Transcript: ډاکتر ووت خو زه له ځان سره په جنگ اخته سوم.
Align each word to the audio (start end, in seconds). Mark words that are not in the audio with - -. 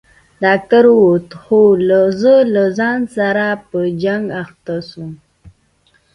ډاکتر 0.43 0.83
ووت 0.97 1.29
خو 1.41 1.59
زه 2.21 2.33
له 2.53 2.63
ځان 2.79 2.99
سره 3.17 3.45
په 3.69 3.79
جنگ 4.03 4.25
اخته 4.43 4.75
سوم. 4.89 5.11